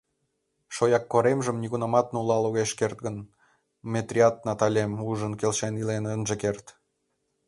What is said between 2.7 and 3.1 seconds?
керт